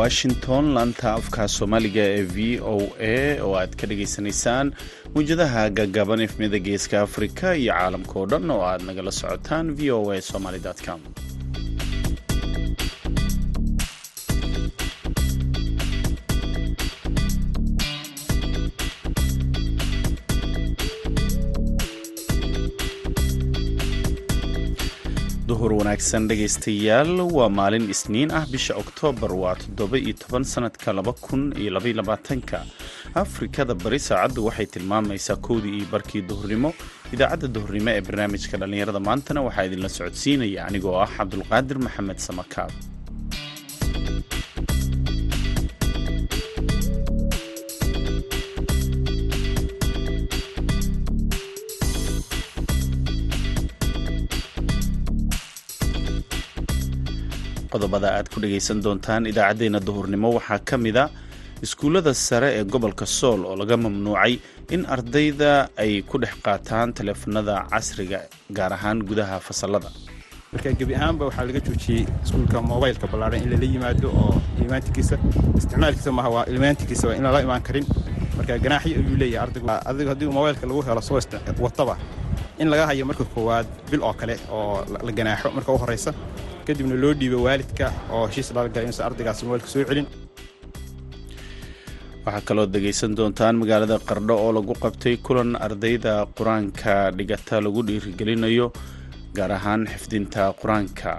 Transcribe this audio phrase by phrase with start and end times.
[0.00, 2.76] washington laanta afka soomaaliga ee v o
[3.12, 3.16] a
[3.46, 4.66] oo aad ka dhagaysanaysaan
[5.14, 10.00] mawjadaha gagaban efmiyada geeska afrika iyo caalamka oo dhan oo aad nagala socotaan v o
[10.16, 11.00] a somaly com
[25.96, 27.20] wanaagsan dhegaystayaal.
[27.36, 31.96] Waa maalin isniin ah bisha oktoobar waa toddoba iyo toban sanadka laba kun iyo labaiyo
[31.96, 32.64] labaatanka.
[33.14, 36.74] Afrikada bari saacaddu waxay tilmaamaysaa kowdii iyo barkii duhurnimo.
[37.12, 42.70] Idaacadda duhurnimo ee barnaamijka dhallinyarada maantana waxaa idinla socodsiinaya anigoo ah cabdulqaadir maxamed samakaab
[57.76, 60.28] qodobada aad ku dhagaysan doontaan idaacaddeenna duhurnimo.
[60.38, 61.06] Waxaa ka mid a
[61.64, 64.34] iskuullada sare ee gobolka sool oo laga mamnuucay
[64.74, 65.50] in ardayda
[65.82, 68.18] ay ku dhex qaataan taleefanada casriga
[68.56, 69.88] gaar ahaan gudaha fasalada
[70.52, 74.34] marka gebi ahaanba waxaa laga joojiyey iskuulka mobaylka ballaaran in lala yimaado oo
[74.66, 75.16] imaantikiisa
[75.58, 77.86] isticmaalkiisa maaha waa ilmaantikiisa waa in lala imaan karin.
[78.36, 81.16] Marka ganaaxyo ayuu leeyahay ardaygu haddii mobaylka lagu helo soo
[81.66, 81.94] wataba.
[82.62, 86.10] In laga hayo marka koowaad bil oo kale oo la ganaaxo marka u horaysa
[86.66, 90.06] kadibna loo dhiibo waalidka oo heshiis laalagala inuusan ardaygaasi mobaylka soo celin.
[92.26, 98.66] Waxaa kaloo dhegaysan doontaan magaalada qardho oo lagu qabtay kulan ardayda qur'aanka dhigata lagu dhiirigelinayo
[99.36, 101.12] gaar ahaan xifdinta qur'aanka.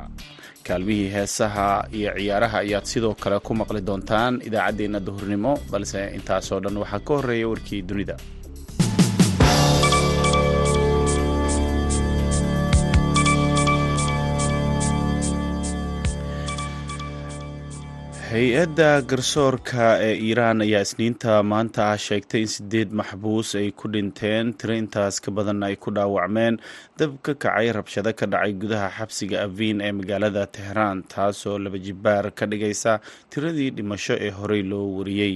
[0.67, 6.77] Kaalmihii heesaha iyo ciyaaraha ayaad sidoo kale ku maqli doontaan idaacaddeenna duhurnimo balse intaasoo dhan
[6.83, 8.15] waxaa ka horreeya warkii dunida
[18.31, 24.51] hay'adda garsoorka ee iiraan ayaa isniinta maanta ah sheegtay in sideed maxbuus ay ku dhinteen
[24.59, 26.59] tiro intaas ka badan ay ku dhaawacmeen.
[26.99, 32.25] Dab ka kacay rabshado ka dhacay gudaha xabsiga aviin ee magaalada tehraan taasoo laba jibaar
[32.37, 32.99] ka dhigaysa
[33.31, 35.35] tiradii dhimasho ee horey loo wariyey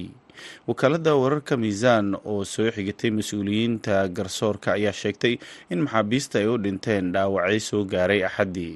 [0.68, 5.34] wakaaladda wararka miisaan oo soo xigatay mas'uuliyiinta garsoorka ayaa sheegtay
[5.74, 8.76] in maxaabiista ay u dhinteen dhaawacay soo gaaray axaddii.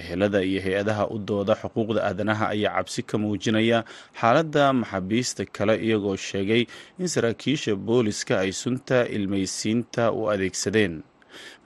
[0.00, 3.78] Ehelada iyo hay'adaha u dooda xuquuqda aadanaha ayaa cabsi ka muujinaya
[4.20, 6.62] xaaladda maxaabiista kale iyagoo sheegay
[6.98, 10.94] in saraakiisha booliska ay sunta ilmaysiinta u adeegsadeen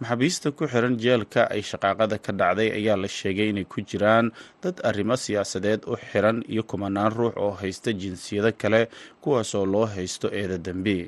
[0.00, 4.26] maxaabiista ku xiran jeelka ay shaqaaqada ka dhacday ayaa la sheegay inay ku jiraan
[4.62, 8.80] dad arrimo siyaasadeed u xiran iyo kumanaan ruux oo haysta jinsiyado kale
[9.22, 10.98] kuwaasoo loo haysto eeda dembi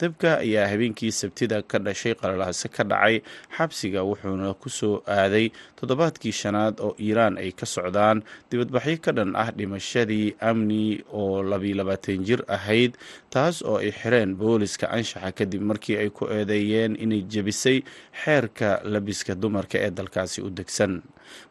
[0.00, 3.20] dabka ayaa habeenkii sabtida ka dhashay qalalahase ka dhacay
[3.56, 8.22] xabsiga wuxuuna ku soo aaday toddobaadkii shanaad oo iiraan ay ka socdaan.
[8.50, 12.96] Dibadbaxyo ka dhan ah dhimashadii amni oo labiilabaatan jir ahayd
[13.30, 17.78] taas oo ay xireen booliska anshaxa kadib markii ay ku eedeeyeen inay jebisay
[18.22, 21.02] xeerka labiska dumarka ee dalkaasi u degsan.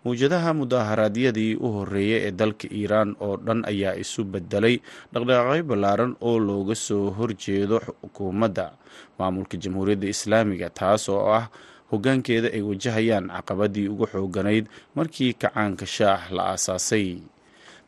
[0.04, 4.76] Mawjadaha mudaharaadyadii u horreeyay ee dalka iiraan oo dhan ayaa isu bedelay
[5.14, 7.80] dhaqdhaqaaqyo ballaaran oo looga soo horjeedo
[8.20, 8.76] xukuumadda.
[9.20, 11.48] Maamulka jamhuuriyadda islaamiga taas oo ah
[11.92, 14.66] hoggaankeeda ay wajahayaan caqabadii ugu xooganayd
[14.96, 17.24] markii kacaanka shaah la aasaasay.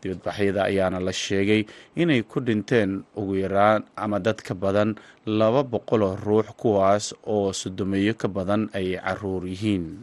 [0.01, 1.65] Dibadbaxyada ayaana la sheegay
[1.95, 4.95] inay ku dhinteen ugu yaraan ama dad ka badan
[5.27, 10.01] laba boqoloo ruux kuwaas oo sodomeeyo ka badan ay carruur yihiin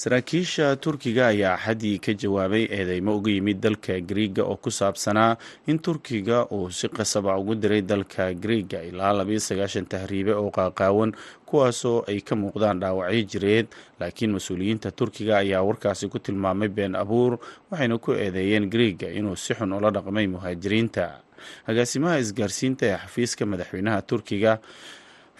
[0.00, 5.36] saraakiisha turkiga ayaa axaddii ka jawaabay eedeymo uga yimid dalka griiga oo ku saabsanaa
[5.68, 11.12] in turkiga uu si qasaba ugu diray dalka griiga ilaa labayo sagaashan tahriibe oo qaaqaawan
[11.44, 13.66] kuwaasoo ay ka muuqdaan dhaawacyo jireed.
[14.00, 17.36] Laakiin mas'uuliyiinta turkiga ayaa warkaasi ku tilmaamay been abuur
[17.70, 21.20] waxayna ku eedeeyeen griiga inuu si xun ula dhaqmay muhaajiriinta.
[21.68, 24.58] Agaasimaha isgaarsiinta ee xafiiska madaxweynaha turkiga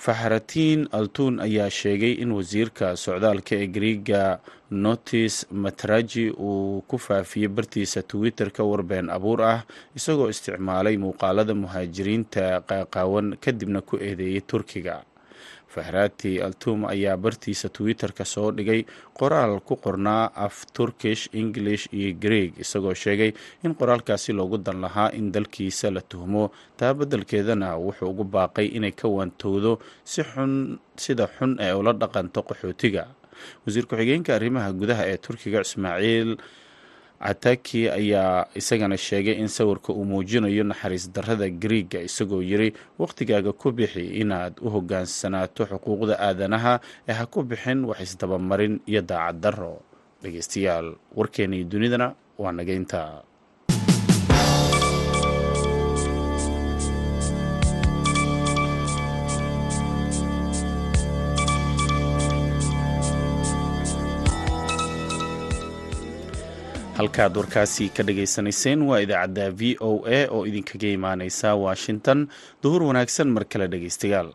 [0.04, 4.22] faxratiin altun ayaa sheegay in wasiirka socdaalka ee griiga
[4.84, 9.60] notis matraji uu ku faafiyey bartiisa twitter-ka warbeen abuur ah
[9.98, 14.94] isagoo isticmaalay muuqaalada muhaajiriinta qaaqaawan kadibna ku eedeeyey turkiga
[15.74, 18.80] fahrati altum ayaa bartiisa twitter-ka soo dhigay
[19.18, 23.30] qoraal ku qornaa af turkish english iyo greeg isagoo sheegay
[23.64, 26.50] in qoraalkaasi loogu dan lahaa in dalkiisa la tuhmo.
[26.78, 30.52] Taa beddelkeedana wuxuu ugu baaqay inay ka waantowdo si xun
[31.04, 33.04] sida xun ee ula dhaqanto qaxootiga.
[33.64, 36.30] Wasiir ku-xigeenka arrimaha gudaha ee turkiga ismaaciil
[37.20, 42.68] cataki ayaa isagana sheegay in sawirka uu muujinayo naxariis darrada griiga isagoo yiri
[42.98, 49.02] wakhtigaaga ku bixi inaad u hogaansanaato xuquuqda aadanaha ee ha ku bixin wax isdabamarin iyo
[49.10, 49.74] daacad darro.
[50.22, 50.88] Dhegeystayaal
[51.18, 52.08] warkeennii dunidana
[52.42, 53.00] waa nageynta
[67.00, 72.28] halkaad warkaasi ka dhagaysanayseen waa idaacadda v o a oo idinkaga imaaneysa washington.
[72.62, 74.28] Duhur wanaagsan mar kale dhegaystayaal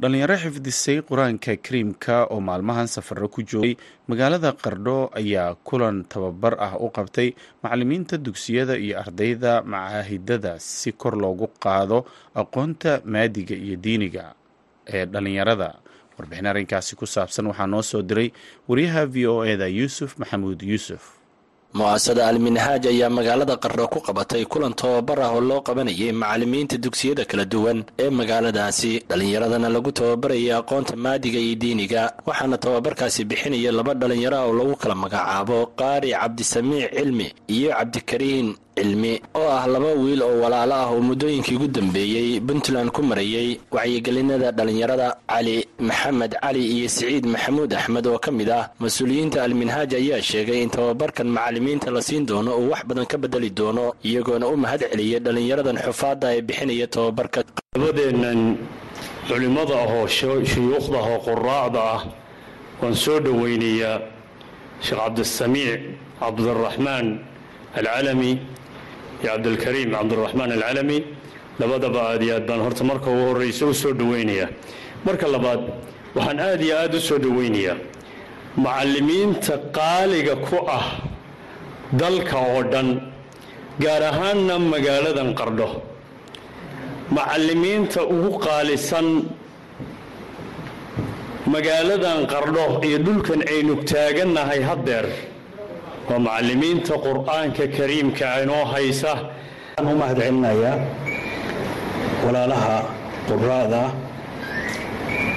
[0.00, 3.74] dhallinyaro xifdisay qur'aanka kariimka oo maalmahan safarro ku joogay.
[4.08, 11.16] Magaalada qardho ayaa kulan tababar ah u qabtay macalimiinta dugsiyada iyo ardayda macaahidada si kor
[11.18, 14.34] loogu qaado aqoonta maadiga iyo diiniga
[14.86, 15.74] ee dhallinyarada.
[16.18, 18.30] Warbixin arrinkaasi ku saabsan waxaa noo soo diray
[18.70, 21.02] wariyaha v o e da yuusuf maxamuud yuusuf
[21.78, 27.24] mu'asada alminhaaj ayaa magaalada qardho ku qabatay kulan tababar ah oo loo qabanayay macalimiinta dugsiyada
[27.30, 28.92] kala duwan ee magaaladaasi.
[29.10, 34.74] Dhallinyaradana lagu tababarayay aqoonta maadiga iyo diiniga waxaana tababarkaasi bixinaya laba dhallinyaro ah oo lagu
[34.82, 40.88] kala magacaabo qaari cabdisamiic cilmi iyo cabdikariin cilmi oo ah laba wiil oo walaalo ah
[40.92, 45.56] oo muddooyinkii ugu dambeeyey puntland ku marayay wacyigelinada dhallinyarada cali
[45.88, 48.64] maxamed cali iyo siciid maxamuud axmed oo ka mid ah.
[48.82, 53.50] Mas'uuliyiinta alminhaaj ayaa sheegay in tababarkan macalimiinta la siin doono uu wax badan ka bedeli
[53.50, 57.40] doono iyagoona u mahad celiyay dhallinyaradan xufaadda ee bixinaya tababarka.
[57.76, 58.40] Labadeennan
[59.28, 62.00] culimmada ahoo shuyuukhda ahoo quraacda ah
[62.82, 63.96] waan soo dhoweynayaa
[64.84, 65.80] sheekh cabdisamiic
[66.20, 67.06] cabdiraxmaan
[67.78, 68.32] alcalami
[69.24, 70.98] iyo cabdilkariim cabdiraxmaan alcalami
[71.60, 74.48] labadaba aad iyo aad baan horta marka ugu horraysa u soo dhoweynayaa
[75.06, 75.60] marka labaad
[76.16, 77.76] waxaan aad iyo aad u soo dhoweynayaa
[78.64, 80.86] macallimiinta qaaliga ku ah
[82.02, 82.88] dalka oo dhan
[83.84, 85.68] gaar ahaanna magaaladan qardho
[87.16, 89.08] macallimiinta ugu qaalisan
[91.54, 95.06] magaaladan qardho iyo dhulkan aynu taagannahay haddeer
[96.08, 99.12] waa macallimiinta qur'aanka kariimka inoo haysa.
[99.76, 100.18] Waxaan u mahad
[102.24, 102.76] walaalaha
[103.28, 103.82] quraada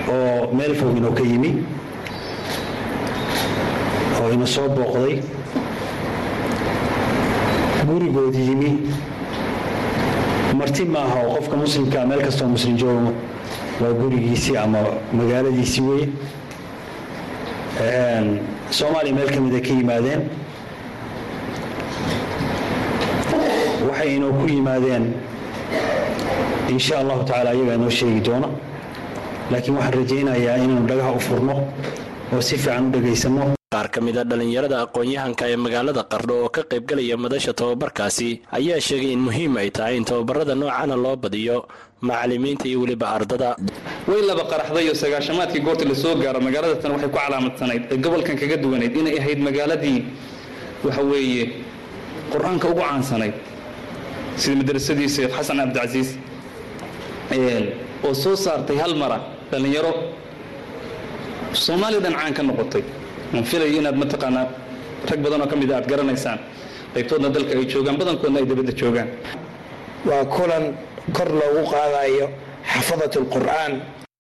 [0.10, 1.52] oo meel fog inoo ka yimi
[4.22, 5.20] oo ina soo booqday.
[7.88, 8.72] Gurigoodi yimi.
[10.58, 13.12] Marti maaha oo qofka muslimkaa meel kastoo muslim joogo
[13.82, 14.80] waa gurigiisii ama
[15.14, 16.08] magaaladiisii weye
[18.70, 20.22] soomaaliya meel ka mida ka yimaadeen
[24.18, 25.06] inoo ku yimaadeen
[26.74, 28.50] insha allahu tacaala ayagaa inoo sheegi doono.
[29.52, 31.54] Laakiin waxaan rajaynayaa inaynu dhagaha u furno
[32.34, 33.44] oo si fiican u dhagaysano
[33.76, 38.80] qaar ka mid a dhallinyarada aqoon-yahanka ee magaalada qardho oo ka qaybgalaya madasha tababarkaasi ayaa
[38.88, 41.58] sheegay in muhiim ay tahay in tababarada noocana loo badiyo
[42.08, 43.50] macalimiinta iyo weliba ardada.
[44.10, 47.98] Way laba qaraxday oo sagaashamaadkii goorta la soo gaaro magaalada tan waxay ku calaamadsanayd ee
[48.06, 49.98] gobolkan kaga duwanayd inay ahayd magaaladii
[50.86, 51.44] waxa weeye
[52.34, 53.36] qur'aanka ugu caansanayd
[54.42, 56.10] sida madrasadii sheekh xasan cabdicasiis
[58.08, 59.18] oo soo saartay hal mara
[59.52, 59.92] dhallinyaro
[61.64, 62.84] soomaaliya dhan caan ka noqotay.
[63.34, 64.46] Aan filayo inaad mataqaanaa
[65.10, 66.40] rag badan oo ka mid a aad garanaysaan.
[66.94, 69.10] Qaybtoodna dalka ay joogaan badankoodna ay dabadda joogaan.
[70.10, 70.66] Waa kulan
[71.16, 72.26] kor loogu qaadayo
[72.74, 73.74] xafadat alqur'aan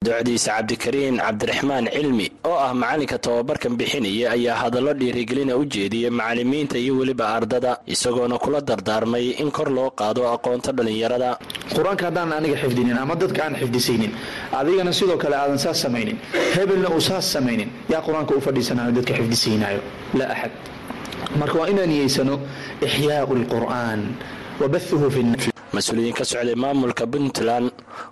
[0.07, 6.77] docdiisa cabdikariin cabdiraxmaan cilmi oo ah macalinka tababarkan bixinaya ayaa hadallo dhiirigelina u jeediyay macalimiinta
[6.77, 11.29] iyo weliba ardada isagoona kula dardaarmay in kor loo qaado aqoonta dhallinyarada
[11.73, 14.11] qur'aanka haddaan aniga xifdinin ama dadka aan xifdisaynin
[14.59, 16.17] adigana sidoo kale aadan saas samaynin
[16.55, 19.81] hebelna uu saas samaynin yaa qur'aanka u fadhiisanayo dadka xifdisaynayo.
[20.13, 20.51] Laa axad
[21.41, 22.35] marka waa inaan niyeysano
[22.85, 24.01] ixyaau lqur'aan
[24.59, 27.69] mas'uuliyiin ka socday maamulka puntland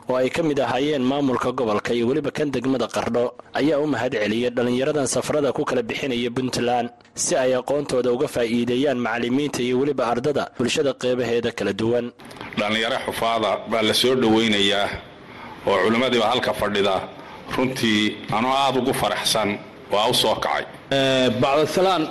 [0.09, 4.13] oo ay ka mid ahaayeen maamulka gobolka iyo weliba kan degmada qardho ayaa u mahad
[4.13, 10.03] celiyay dhallinyaradan safarada ku kala bixinaya puntland si ay aqoontooda uga faa'iideeyaan macalimiinta iyo weliba
[10.13, 12.05] ardada bulshada qeybaheeda kala duwan.
[12.59, 14.87] Dhallinyaro xufaada baa la soo dhowaynayaa
[15.67, 16.95] oo culimmadiiba halka fadhida.
[17.57, 18.01] Runtii
[18.37, 19.49] anoo aada ugu faraxsan
[19.93, 20.63] waa u soo kacay.
[21.41, 22.03] Bacdasalaan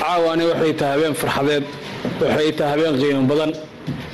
[0.00, 1.64] caawaani waxay tahay habeen farxadeed
[2.20, 3.52] waxay tahay habeen qiimo badan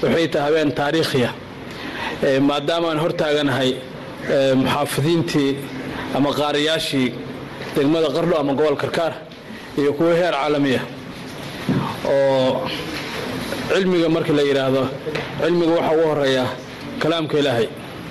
[0.03, 1.31] waxay tahay habeen taariikhiya.
[2.49, 3.71] Maadaama aan hortaaganahay
[4.61, 5.51] muxaafidiintii
[6.17, 7.09] ama qaariyaashii
[7.77, 9.13] degmada qardho ama gobol karkaar
[9.79, 10.81] iyo kuwo heer caalamiya
[12.05, 12.69] oo
[13.73, 14.83] cilmiga marka la yidhaahdo
[15.43, 16.45] cilmiga waxaa ugu horreeya
[17.03, 17.67] kalaamka ilaahay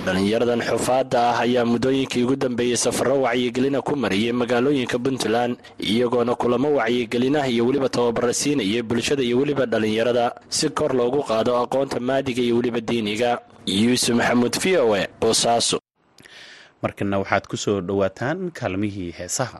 [0.07, 5.53] dhallinyaradan xufaadda ah ayaa muddooyinkii ugu dambeeyey safarro wacyigelina ku mariyay magaalooyinka puntland
[5.91, 10.25] iyagoona kulamo wacyigelinah iyo weliba tababara siinaya bulshada iyo weliba dhallinyarada
[10.57, 13.31] si kor loogu qaado aqoonta maadiga iyo weliba diiniga.
[13.81, 15.77] Yuusuf maxamuud v o e boosaaso
[16.83, 19.59] markana waxaad ku soo dhowaataan kaalmihii heesaha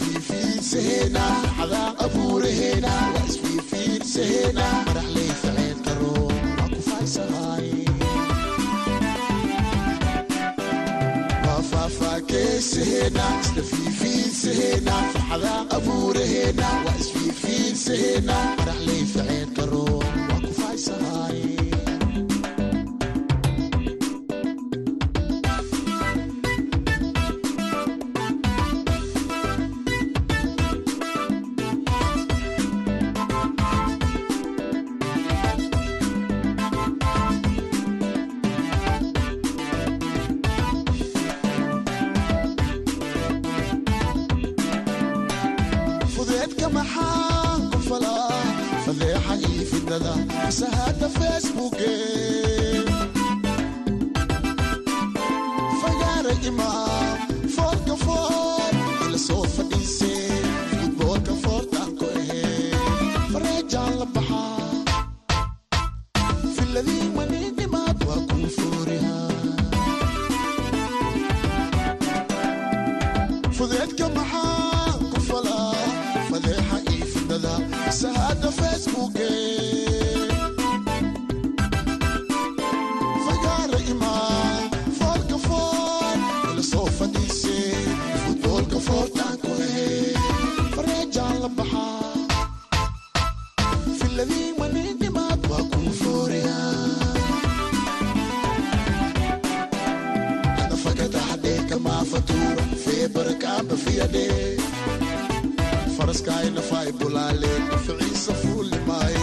[0.00, 1.24] fiifiidseheena
[1.58, 5.30] xadaa abuuraheena waa isfiifiidseheena madaxley
[12.32, 14.92] faafaakeeseheena isla fiifiidseheena
[15.28, 21.40] xadaa abuuraheena waa isfiifiidseheena madaxley faceen karo waa ku faysanaay
[104.02, 104.56] feebarkaaba fiyadhe
[105.96, 109.20] faraskaay nafaay bulaaleen naficiisa fuulimaaye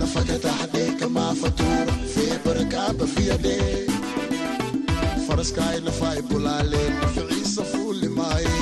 [0.00, 3.56] nafagadaxadhe kamaa fatuura feebarkaaba fiyadhe
[5.26, 8.56] faraskaay nafaay bulaaleen naficiisa fuulimaaye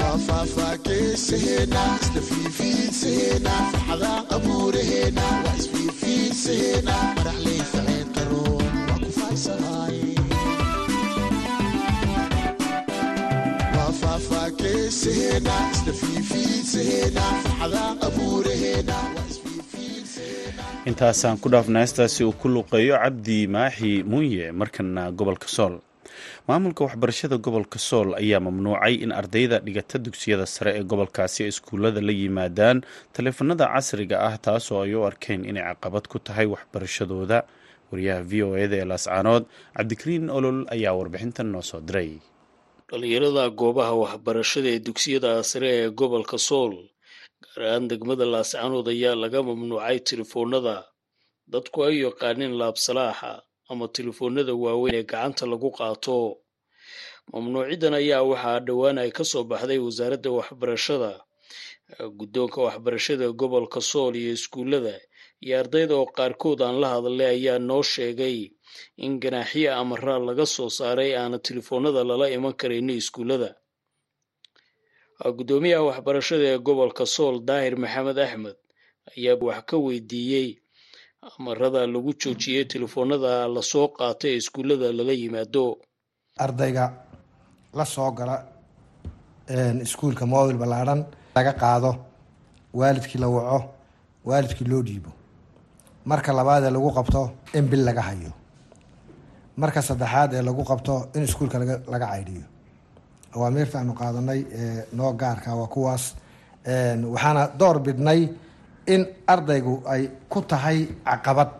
[0.00, 7.60] waa faafaakeeseheena isla fiifiidseheena faxadaa abuuraheena waa isfiifiidseheena madaxley
[20.90, 25.74] intaasaan ku dhaafna heestaasi uu ku luqeeyo cabdi maaxi munye markana gobolka sool.
[26.48, 32.12] Maamulka waxbarashada gobolka sool ayaa mamnuucay in ardayda dhigata dugsiyada sare ee gobolkaasi iskuullada la
[32.20, 32.78] yimaadaan
[33.16, 37.38] taleefanada casriga ah taasoo ay u arkeen inay caqabad ku tahay waxbarashadooda.
[37.90, 39.44] Wariyaha v o eda ee laascaanood
[39.76, 42.10] cabdikariin olol ayaa warbixintan noo soo diray
[42.90, 46.74] dhalinyarada goobaha waxbarashada ee dugsiyada sare ee gobolka sool
[47.44, 50.76] gaar ahaan degmada laascaanood ayaa laga mamnuucay telefoonada
[51.52, 53.30] dadku ay yaqaaneen laabsalaaxa
[53.70, 56.16] ama telefoonada waaweyn ee gacanta lagu qaato.
[57.32, 61.10] Mamnuucidan ayaa waxaa dhowaan ay ka soo baxday wasaaradda waxbarashada
[62.18, 64.94] guddoonka waxbarashada gobolka sool iyo iskuullada
[65.44, 68.36] iyo ardayda oo qaarkood aan la hadlay ayaa noo sheegay
[69.04, 73.50] in ganaaxyo amara laga soo saaray aana telefoonada lala iman karayno iskuullada.
[75.36, 78.56] Guddoomiyaha waxbarashada ee gobolka sool daahir maxamed axmed
[79.16, 80.48] ayaa wax ka weydiiyey
[81.38, 85.64] amarada lagu joojiyey telefoonada la soo qaatay ee iskuullada lala yimaado.
[86.44, 86.84] Ardayga
[87.78, 88.36] la soo gala
[89.86, 91.00] iskuulka mobil ballaadhan
[91.36, 91.90] laga qaado
[92.78, 93.58] waalidkii la waco
[94.28, 95.10] waalidkii loo dhiibo.
[96.10, 97.22] Marka labaad ee lagu qabto
[97.58, 98.32] in bil laga hayo
[99.56, 101.58] marka saddexaad ee lagu qabto in iskuulka
[101.92, 102.44] laga caydhiyo
[103.34, 104.40] awaamiirta aanu qaadanay
[104.98, 106.04] noo gaarka waa kuwaas
[107.14, 108.20] waxaana door bidnay
[108.94, 111.50] in ardaygu ay ku tahay caqabad.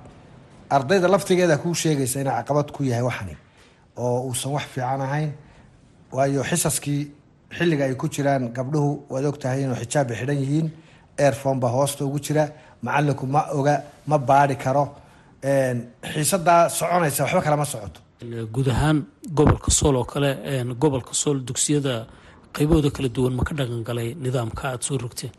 [0.71, 3.35] Ardayda laftigeeda kuu sheegaysa inay caqabad ku yahay waxani
[3.97, 5.31] oo uusan wax fiican ahayn.
[6.13, 7.03] Waayo xisaskii
[7.57, 10.69] xilliga ay ku jiraan gabdhuhu waad ogtahay inuu xijaab xidhan yihiin
[11.19, 12.45] airphone baa hoosta ugu jira
[12.83, 13.75] macalinku ma oga
[14.07, 14.85] ma baari karo
[16.13, 18.01] xiisadaa soconaysa waxba kalama socoto.
[18.55, 18.99] Guud ahaan
[19.37, 20.31] gobolka sool oo kale
[20.83, 21.95] gobolka sool dugsiyada
[22.55, 25.33] qaybahooda kala duwan ma ka dhaqan galay nidaamka aada soo rogteen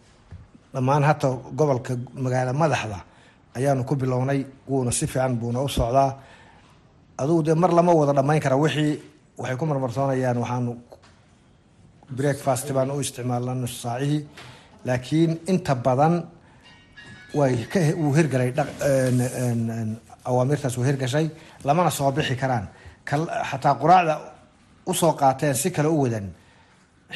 [0.74, 1.28] dhammaan hata
[1.60, 1.92] gobolka
[2.24, 3.00] magaala madaxda
[3.58, 6.12] ayaanu ku bilownay wuuna si fiican buuna u socdaa.
[7.22, 8.94] Adugu dee mar lama wada dhammayn kara wixii
[9.40, 10.72] waxay ku marmarsoonayaan waxaanu
[12.18, 14.22] breakfast baan u isticmaalna nus saacihii
[14.88, 16.14] laakiin inta badan
[17.36, 18.50] wuu hirgalay
[20.30, 21.28] awaamirtaas wuu hirgashay
[21.68, 22.66] lamana soo bixi karaan.
[23.50, 24.16] Xataa quraacda
[24.92, 26.28] u soo qaateen si kale u wadan.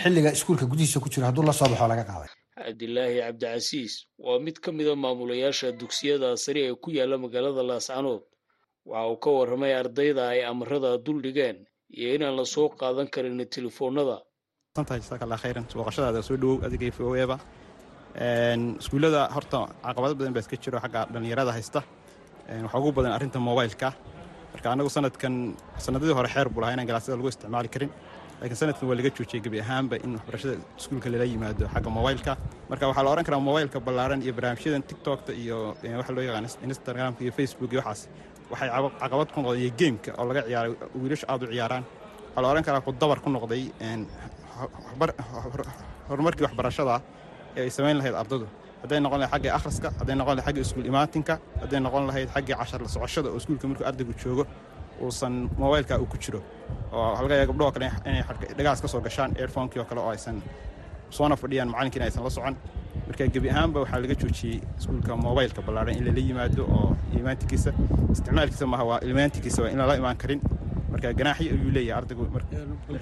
[0.02, 2.30] Xilliga iskuulka gudihiisa ku jiro hadduu la soo baxo laga qaaday.
[2.60, 3.94] Cabdilaahi cabdicasiis
[4.26, 8.22] waa mid ka mida maamulayaasha dugsiyada sare ee ku yaalla magaalada laascanood
[8.86, 11.58] waxa uu ka warramay ardayda ay amarada dul dhigeen
[11.98, 14.18] iyo inaan la soo qaadan karin telefoonada
[18.16, 21.84] iskuullada horta caqabado badan baa iska jiro xagga dhallinyarada haysta.
[22.63, 23.94] Waxaa ugu badan arrinta mobileka
[24.54, 25.34] marka anagu sanadkan
[25.78, 27.89] sanadadii hore xeer buu lahaa inaan galaasada lagu isticmaali karin.
[28.42, 32.34] Laakiin sanadkan waa laga joojiyey gebi ahaanba in waxbarashada iskuulka lala yimaado xagga mobileka
[32.70, 35.58] marka waxaa la odhan karaa mobilka ballaaran iyo barnaamijyadan tiktokta iyo
[36.00, 38.02] waxa loo yaqaan instagramka iyo facebook iyo waxaas.
[38.52, 38.69] Waxay
[39.02, 41.84] caqabad ku noqday gameka oo laga ciyaaray wiilashu aad u ciyaaraan.
[42.34, 43.63] Waxaa la odhan karaa ku dabar ku noqday
[46.10, 46.95] horumarkii waxbarashada
[47.65, 48.45] ay samayn lahayd ardadu
[48.82, 52.54] hadday noqon lahayd xagga akhriska hadday noqon lahayd xagga iskuul imaatinka hadday noqon lahayd xagga
[52.62, 54.43] cashar la socoshada oo iskuulka markuu ardaygu joogo
[55.04, 56.39] uusan mobilka uu ku jiro.
[56.93, 58.24] Oo laga yaaba gabdhahoo kale inay
[58.58, 60.38] dhagaas ka soo gashaan airphonekii oo kale oo aysan
[61.17, 62.56] soona fadhiyaan macalinkiina aysan la socon.
[63.08, 67.72] Marka gebi ahaanba waxaa laga joojiyey iskuulka mobilka ballaaran in lala yimaado oo imaantikiisa
[68.13, 70.39] isticmaalkiisa maaha waa ilmaantikiisa waa in lala imaan karin
[70.91, 72.23] marka ganaaxyo ayuu leeyahay ardaygu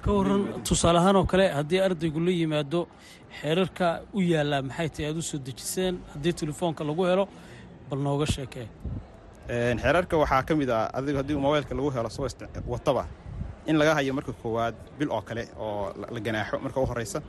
[0.05, 2.79] ka waran tusaale ahaan oo kale haddii ardaygu la yimaado
[3.39, 5.95] xeerarka u yaallaa maxay tahay aad u soo dejiseen?
[6.13, 7.25] Haddii telefoonka lagu helo
[7.89, 8.67] bal nooga sheekee.
[9.81, 12.27] Xeerarka waxaa ka mid ah adigu haddii mobilka lagu helo soo
[12.73, 13.03] wataba.
[13.69, 17.19] In laga hayo marka koowaad bil oo kale oo la ganaaxo marka u horeysa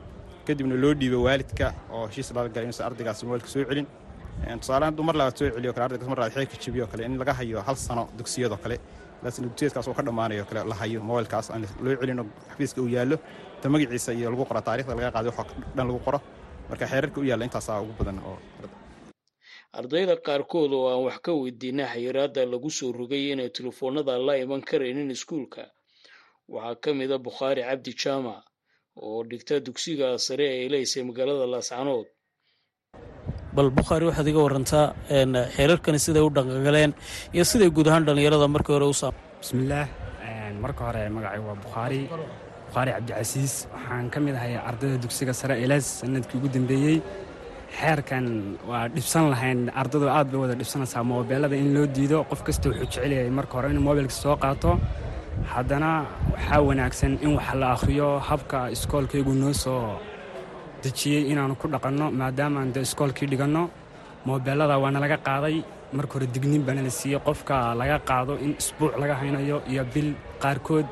[0.45, 3.87] kadibna loo dhiibo waalidka oo heshiis lala galay inuusan ardaygaas mobilka soo celin.
[4.61, 7.33] Tusaale hadduu mar labaad soo celiyo kale ardaygaas mar labaad xeerka jabiyo kale in laga
[7.39, 8.75] hayo hal sano dugsiyadoo kale
[9.23, 10.99] dugsiyadkaas oo ka dhammaanayo kale la hayo
[11.53, 13.17] aan loo celin oo xafiiska uu yaallo
[13.61, 16.19] ta magaciisa iyo lagu qoro taarikhda laga qaaday waxoo dhan lagu qoro
[16.69, 18.37] marka xeerarka u yaalla intaasaa ugu badan oo
[19.79, 24.61] ardayda qaarkood oo aan wax ka weydiina xayiraadda lagu soo rogay inay telefoonada la iman
[24.69, 25.63] karaynin iskuulka
[26.53, 28.41] waxaa ka mid a bukhaari cabdi jaamac
[29.03, 32.07] oo dhigta dugsiga sare ee leysay magaalada laascanood
[33.55, 34.85] bal bukhaari waxaad iga warantaa
[35.55, 36.91] xeerarkani siday u dhaqangaleen
[37.35, 39.87] iyo siday guud ahaan dhallinyarada markii hore u saam bismillaah
[40.63, 42.01] marka hore magacay waa bukhaari
[42.67, 43.53] bukhaari cabdicasiis.
[43.73, 46.97] Waxaan ka mid ahay ardayda dugsiga sare eles sannadkii ugu dambeeyey.
[47.79, 48.25] Xeerkan
[48.69, 49.59] waa dhibsan lahayn.
[49.81, 52.17] Ardadu aad bay wada dhibsanaysaa moobeelada in loo diido.
[52.29, 54.71] Qof kasta wuxuu jecelyahay marka hore inuu mobilka soo qaato.
[55.53, 55.91] Haddana
[56.33, 59.81] waxaa wanaagsan in wax la akhriyo habka iskoolkaygu noo soo
[60.83, 63.63] dejiyey inaanu ku dhaqanno maadaamaan de iskoolkii dhiganno.
[64.25, 65.55] Moobeelada waana laga qaaday.
[65.97, 67.19] Marka hore digniin baana la siiyey.
[67.27, 70.09] Qofka laga qaado in isbuuc laga haynayo iyo bil
[70.43, 70.85] qaarkood.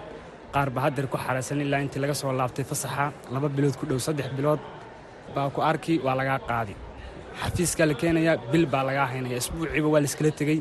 [0.54, 3.06] Qaarba hadeer ku xaraysan ilaa intii laga soo laabtay fasaxa.
[3.34, 4.60] Laba bilood ku dhow saddex bilood
[5.36, 6.73] baa ku arki waa lagaa qaadi.
[7.41, 9.38] Xafiiskaa la keenayaa bil baa lagaa haynaya.
[9.43, 10.60] Isbuuciiba waa layskala tegey.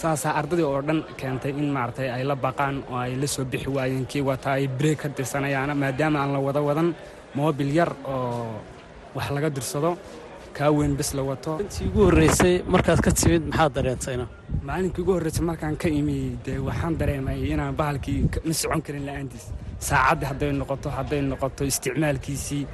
[0.00, 3.68] Saasaa ardadii oo dhan keentay in maaragtay ay la baqaan oo ay la soo bixi
[3.76, 6.88] waayeen kii wataa ay breeg ka dirsanayaana maadaama aan la wada wadan
[7.36, 8.60] moobil yar oo
[9.16, 9.90] wax laga dirsado
[10.56, 11.52] kaa weyn bes la wato.
[11.64, 14.26] Intii ugu horreysay markaad ka timid maxaad dareentayna
[14.68, 18.18] maalinkii ugu horreysay markaan ka imi dee waxaan dareemay inaan bahalkii
[18.48, 19.44] ma socon karin la'aantiis.
[19.88, 22.64] Saacaddii hadday noqoto hadday noqoto isticmaalkiisii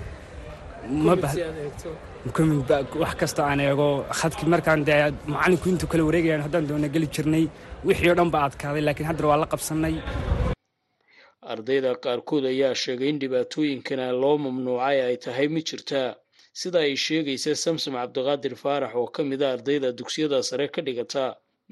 [3.00, 4.04] wax kastoo aan eego.
[4.20, 5.00] Khadkii markaan dee
[5.32, 7.44] macallinku intuu kala wareegayaan haddaan doona geli jirnay
[7.88, 9.94] wixii oo dhan ba adkaaday laakiin haddana waa la qabsannay
[11.52, 16.08] ardayda qaarkood ayaa sheegay in dhibaatooyinkana loo mamnuucay ay tahay mid jirtaa
[16.60, 21.24] sida ay sheegaysa samsom cabdiqaadir faarax oo ka mid a ardayda dugsiyada sare ka dhigata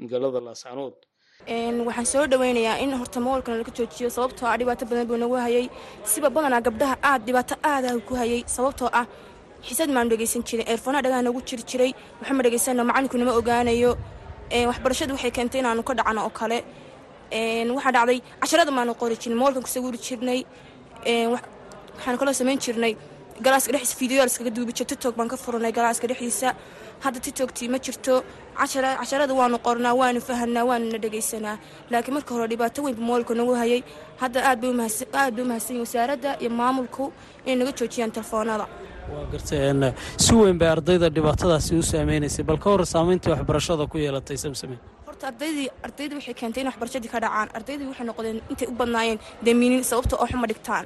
[0.03, 0.95] magaalada laascanood
[1.89, 5.67] waxaan soo dhaweynayaa in horta moolkana laga joojiyo sababtoo ah dhibaato badan buu nagu hayay.
[6.13, 9.05] Siba badanaa gabdhaha aad dhibaato aada ku hayay sababtoo ah
[9.67, 10.67] xisad maanu dhegaysan jirin.
[10.73, 11.91] Eerfoonaa dhagaha nagu jiri jiray.
[12.21, 13.93] Waxama dhegaysano macalinku nama ogaanayo.
[14.71, 16.59] Waxbarashadu waxay keentay inaanu ka dhacno oo kale
[17.31, 20.41] waxaa dhacday casharada maanu qori jirin moolkan ku sawiri jirnay.
[21.33, 22.97] Waxaanu kaloo samayn jirnay.
[23.45, 26.55] Galaaska dhexdiisa fideoyaal iskaga duubi jir tiktok baan ka furanay galaaska dhexdiisa.
[27.05, 28.23] Hadda tiktoktii ma jirto.
[28.57, 31.57] Casharada waanu qornaa waanu fahanaa waanuna dhegaysanaa
[31.91, 33.83] laakiin marka hore dhibaato weynba moolka nagu hayay.
[34.23, 37.13] Hadda aad bay umahadsanyiin wasaaradda iyo maamulku
[37.45, 38.67] inay naga joojiyaan telefoonada
[39.13, 39.93] waa gartay
[40.25, 44.77] si weyn bay ardayda dhibaatadaasi u saameynaysay bal ka hor saamayntii waxbarashada ku yeelatay samsame
[45.17, 47.49] horta ardaydii ardayda waxay keentay in waxbarashadii ka dhacaan.
[47.57, 50.85] Ardaydii waxay noqdeen intay u badnaayeen damiinin sababta oo xuma dhigtaan.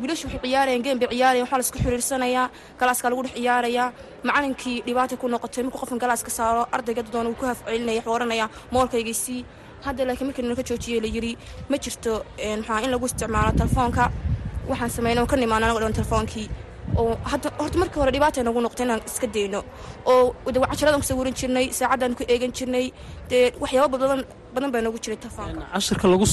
[0.00, 3.92] Wiilashu waxay ciyaarayaan geem bay ciyaarayan waxaa la isku xiriirsanayaa galaaska lagu dhex ciyaarayaa
[4.24, 8.46] macalinkii dhibaata ku noqotay markuu qofkan galaas saaro ardayga doona wuu ku hafcelinaya wuxuu oranaya
[8.72, 9.44] moolkaygaysii
[9.86, 11.32] hadda laakiin markii nala ka joojiyey la yiri
[11.70, 12.12] ma jirto
[12.60, 14.04] maxaa in lagu isticmaalo telefoonka
[14.70, 16.48] waxaan sameynay oo ka nimaano anago dhan telefoonkii
[17.00, 19.60] oo hadda horta markii hore dhibaata nagu noqotay inaan iska dayno.
[20.06, 22.92] Oo de casharadaan ku sawiran jirnay saacaddaan ku eegan jirnay
[23.30, 26.26] dee waxyaaba badan badan baa nagu jiray telefoonka cashirka lagu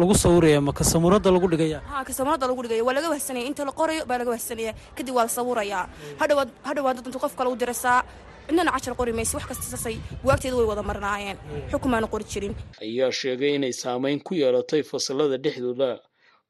[0.00, 1.78] lagu sawiraya ma kasamuradda lagu dhigaya?
[1.90, 2.82] Ha kasamuradda lagu dhigaya.
[2.86, 5.84] Waa laga wahsanaya inta la qorayo baa laga wahsanaya kadib waa la sawirayaa.
[6.20, 8.02] Hadhowaad hadhowaad dad qof kale u dirasaa.
[8.48, 9.36] Cidnana cashar qori maysa.
[9.36, 11.36] Wax kasta sasay buwaagteeda way wada marnaayeen.
[11.70, 12.54] Xukumaana qori jirin.
[12.80, 16.00] Ayaa sheegay inay saamayn ku yeelatay fasalada dhexdooda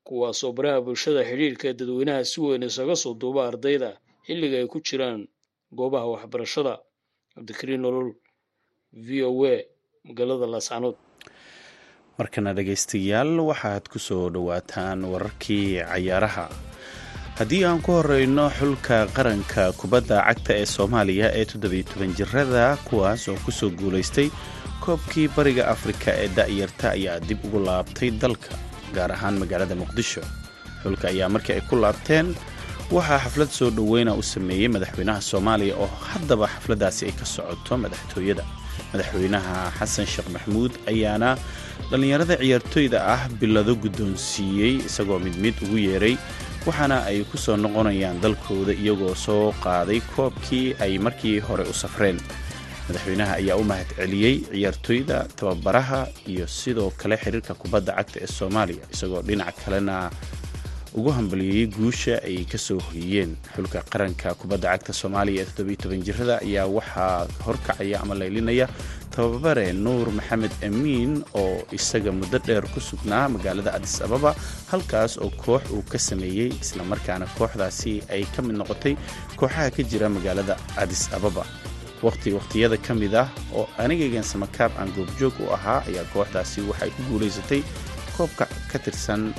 [0.09, 3.91] kuwaasoo baraha bulshada xidhiirka dadweynaha si weyn isaga soo duuba ardayda
[4.27, 5.21] xilliga ay ku jiraan
[5.79, 6.75] goobaha waxbarashada.
[7.35, 8.09] Cabdikariin nolol
[9.07, 9.57] v o a
[10.09, 10.97] magaalada laascanood
[12.19, 16.47] markana dhegaystayaal waxaad ku soo dhowaataan wararkii cayaaraha.
[17.39, 23.29] Haddii aan ku horeyno xulka qaranka kubadda cagta ee soomaaliya ee toddobiyo toban jirada kuwaas
[23.31, 24.29] oo ku soo guulaystay
[24.83, 28.51] koobkii bariga afrika ee da'yarta ayaa dib ugu laabtay dalka
[28.97, 30.23] gaar ahaan magaalada muqdisho.
[30.83, 32.35] Xulka ayaa markii ay ku laabteen
[32.97, 38.45] waxaa xaflad soo dhoweyna u sameeyey madaxweynaha soomaaliya oo haddaba xafladdaasi ay ka socoto madaxtooyada.
[38.93, 41.31] Madaxweynaha xasan sheekh maxamuud ayaana
[41.91, 46.15] dhallinyarada ciyaartooyda ah bilado guddoonsiiyey isagoo mid mid ugu yeeray
[46.67, 52.19] waxaana ay ku soo noqonayaan dalkooda iyagoo soo qaaday koobkii ay markii hore u safreen
[52.89, 56.01] madaxweynaha ayaa u mahad celiyey ciyaartooyda tababaraha
[56.33, 59.97] iyo sidoo kale xiriirka kubadda cagta ee soomaaliya isagoo dhinac kalena
[60.99, 66.67] ugu hambalyeeyey guusha ay ka soo hoyiyeen xulka qaranka kubadda cagta soomaaliya ee jirada ayaa
[66.77, 68.67] waxaa horkacaya ama laylinaya
[69.15, 74.33] tababare nuur maxamed amiin oo isaga muddo dheer ku sugnaa magaalada adis ababa
[74.73, 78.95] halkaas oo koox uu ka sameeyey islamarkaana kooxdaasi ay ka mid noqotay
[79.39, 81.45] kooxaha ka jira magaalada adis ababa
[82.03, 86.91] waqti waqhtiyada ka mid ah oo anigaygan samakaab aan goobjoog u ahaa ayaa kooxdaasi waxay
[86.97, 87.63] ku guulaysatay
[88.17, 89.35] koobka ka tirsan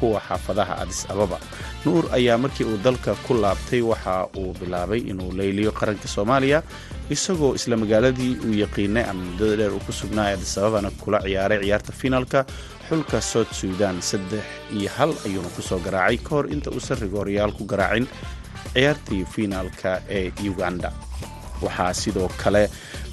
[0.00, 1.36] kuwa xaafadaha adis ababa.
[1.84, 6.62] Nuur ayaa markii uu dalka ku laabtay waxa uu bilaabay inuu layliyo qaranka soomaaliya
[7.10, 11.60] isagoo isla magaaladii uu yaqiinay ama muddada dheer uu ku sugnaay adis ababana kula ciyaaray
[11.64, 12.44] ciyaarta fiinaalka
[12.88, 17.52] xulka south suudan saddex iyo hal ayuuna ku soo garaacay ka hor inta uusan rigooryaal
[17.52, 18.06] ku garaacin
[18.74, 20.92] ciyaartii fiinaalka ee uganda
[21.64, 22.62] waxaa sidoo kale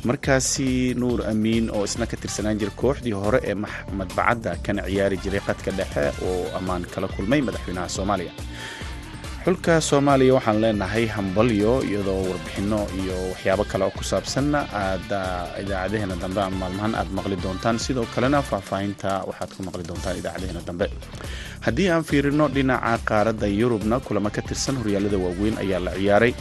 [0.08, 3.56] markaasi nuur amiin oo isna ka tirsanaan jira kooxdii hore ee
[4.00, 8.32] madbacadda kana ciyaari jiray qadka dhexe oo ammaan kala kulmay madaxweynaha soomaaliya.
[9.48, 15.08] Xulka soomaaliya waxaan leenahay hambalyo iyadoo warbixinno iyo waxyaabo kale oo ku saabsanna aad
[15.62, 17.80] idaacadaheena dambe ama maalmahan aad maqli doontaan.
[17.86, 20.86] Sidoo kalena faahfaahinta waxaad ku maqli doontaan idaacadaheena dambe.
[21.66, 26.34] Haddii aan fiirino dhinaca qaaradda yurubna kulamo ka tirsan horyaalada waaweyn ayaa la ciyaaray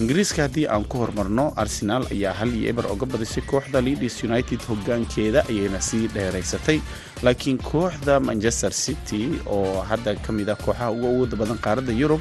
[0.00, 4.60] ingiriiska haddii aan ku hormarno arsenaal ayaa hal iyo eber oga badisay kooxda leadis united
[4.68, 6.80] hogaankeeda ayayna sii dheeraysatay.
[7.22, 12.20] Laakiin kooxda manchester city oo hadda ka mid ah kooxaha ugu awooda badan qaaradda yurub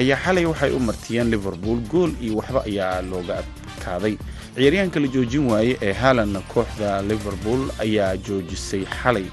[0.00, 4.16] ayaa xalay waxay u martiyeen liverpool gool iyo waxba ayaa looga adkaaday.
[4.56, 9.26] Ciyaaryahanka la joojin waaye ee haalanna kooxda liverpool ayaa joojisay xalay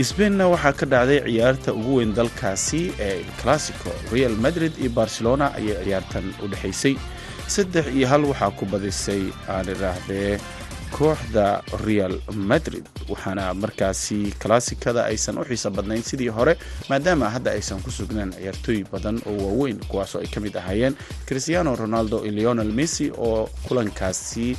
[0.00, 5.76] sbainna waxaa ka dhacday ciyaarta ugu weyn dalkaasi ee classico real madrid iyo barcelona ayay
[5.84, 6.96] ciyaartan u dhexaysay
[7.46, 10.38] saddex iyo hal waxaa ku badisay aan idhaahdee
[10.92, 12.84] kooxda real madrid.
[13.08, 16.56] Waxaana markaasi klassikada aysan u xiiso badnayn sidii hore
[16.88, 20.94] maadaama hadda aysan ku sugnaan ciyaartooy badan oo waaweyn kuwaasoo ay ka mid ahaayeen
[21.26, 24.56] cristiano ronaldo iyo leonel messi oo kulankaasi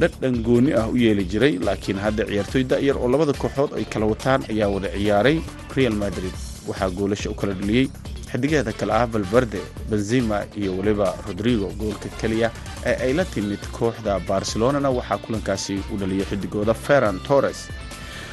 [0.00, 4.06] dhadhan gooni ah u yeeli jiray laakiin hadda ciyaartooy da'yar oo labada kooxood ay kala
[4.12, 5.38] wataan ayaa wada ciyaaray
[5.76, 6.34] real madrid.
[6.68, 7.86] Waxaa goolasha u kala dhaliyey
[8.32, 11.68] xidigeeda kale ah valverde benzima iyo weliba rodrigo.
[11.78, 12.50] Goolka keliya
[12.86, 17.68] ee ay la timid kooxda barcelonana waxaa kulankaasi u dhaliyay xidigooda ferran torres.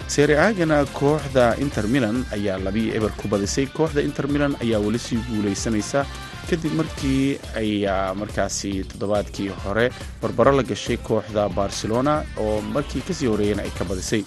[0.07, 3.65] Sereagana kooxda inter milan ayaa labiyo eber ku badisay.
[3.67, 6.05] Kooxda inter milan ayaa weli sii guulaysanaysa
[6.49, 9.85] kadib markii ayaa markaasi toddobaadkii hore
[10.21, 14.23] barbaro la gashay kooxda barcelona oo markii ka sii horeeyana ay ka badisay.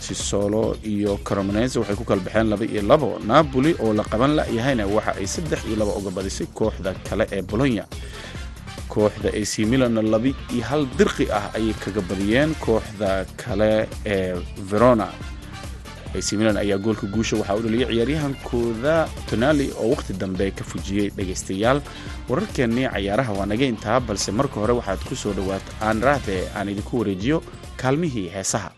[0.00, 4.86] Sisolo iyo coromonese waxay ku kala baxeen laba iyo labo napoli oo la qaban la-yahayna
[4.86, 7.84] waxa ay saddex iyo laba uga badisay kooxda kale ee bolonya
[8.88, 14.34] kooxda ac milanna laba iyo hal dirqi ah ayay kaga badiyeen kooxda kale ee
[14.70, 15.08] verona
[16.14, 21.10] ac milan ayaa goolka guusha waxaa u dhaliyay ciyaaryahankooda tonali oo wakhti dambe ka fujiyey
[21.16, 21.80] dhegaystayaal.
[22.28, 26.00] Wararkeennii cayaaraha waa naga intaa balse marka hore waxaad ku soo dhowaat aan
[26.56, 27.42] aan idinku wareejiyo
[27.76, 28.70] kaalmihii heesaha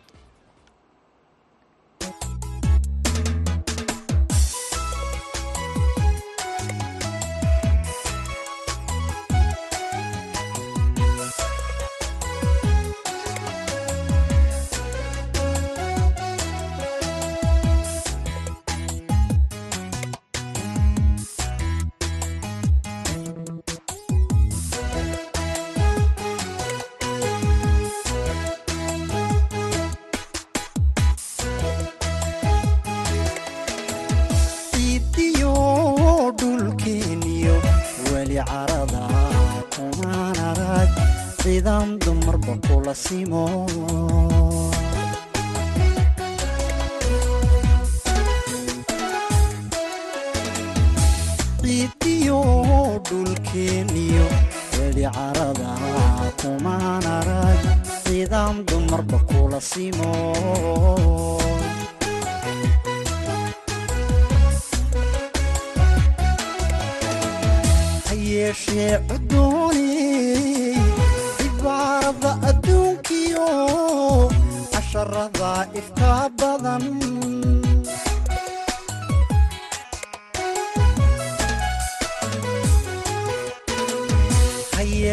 [43.07, 43.88] dumarba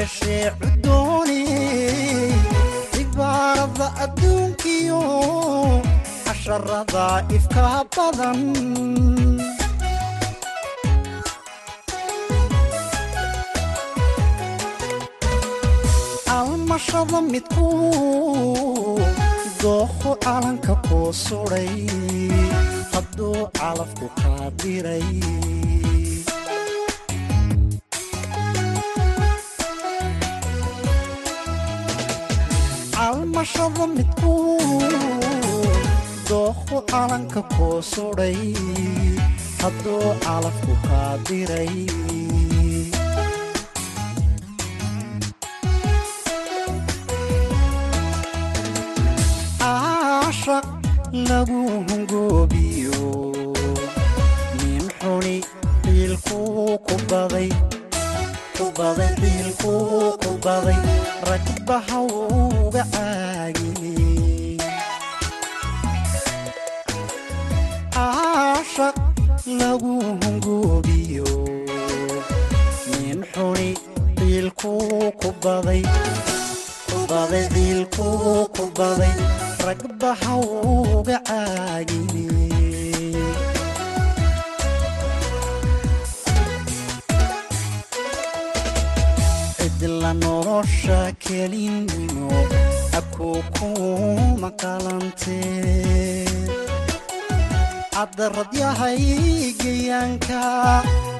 [0.05, 2.33] hayeeshee cudooney
[2.93, 5.01] cibaarada adduunkiyo
[6.25, 7.05] casharada
[7.37, 8.39] ifkaa badan.
[16.37, 17.67] Almashada midku
[19.61, 21.71] dooqo calanka kuu sudhay
[22.93, 25.07] hadduu calafku kaa diray
[33.45, 34.34] almashada midku
[36.29, 38.38] dooqo calanka kuu sudhay
[39.62, 41.75] hadduu calafku kaa diray
[54.60, 55.36] nin xuni
[55.84, 57.49] ciilkuu ku baday
[61.29, 64.57] ragbaha uga caagiyey
[67.95, 68.95] caashaq
[69.59, 71.27] lagu hungoobiyo
[73.01, 73.69] nin xuni
[74.17, 75.83] ciilkuu ku baday
[76.89, 79.13] ku baday ciilkuu ku baday
[79.67, 80.33] ragbaha
[80.99, 82.54] uga caagiyey
[90.05, 92.29] cidla nolosha kelinimo
[92.97, 96.25] abkuu kuma qalantee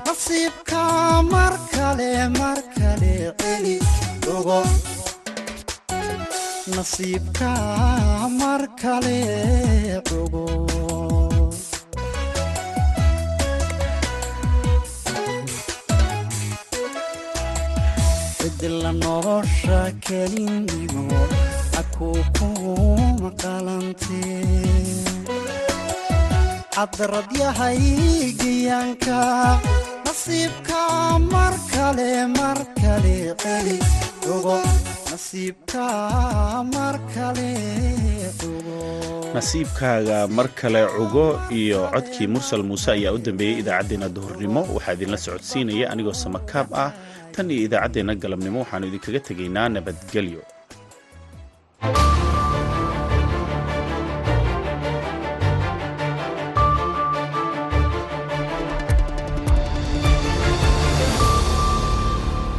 [0.06, 0.84] nasiibka
[1.32, 3.76] mar kale mar kale celi
[4.36, 4.62] ogo
[6.76, 7.52] nasiibka
[8.40, 9.20] mar kale
[10.22, 10.46] ogo
[19.02, 21.20] nolosha kelinimo
[21.80, 24.44] akuu kuma qalantee
[26.76, 27.30] caddarad
[30.06, 30.82] nasiibka
[31.34, 33.78] mar kale mar kale celi
[34.34, 34.58] ogo
[39.36, 44.62] nasiibkaaga mar kale cugo iyo codkii mursal muuse ayaa u dambeeyey idaacaddeenna duhurnimo.
[44.76, 46.92] Waxaa idinla socodsiinaya anigoo samakaab ah
[47.36, 50.42] tan iyo idaacaddeenna galabnimo waxaannu idinkaga tegaynaa nabadgelyo.